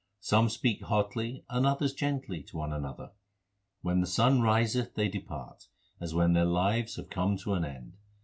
3 0.19 0.19
Some 0.21 0.49
speak 0.49 0.81
hotly 0.81 1.45
and 1.47 1.63
others 1.67 1.93
gently 1.93 2.41
to 2.45 2.57
one 2.57 2.73
another. 2.73 3.11
When 3.83 4.01
the 4.01 4.07
sun 4.07 4.41
riseth 4.41 4.95
they 4.95 5.07
depart, 5.09 5.67
as 5.99 6.11
when 6.15 6.33
their 6.33 6.43
lives 6.43 6.95
have 6.95 7.11
come 7.11 7.37
to 7.37 7.53
an 7.53 7.63
end. 7.63 7.97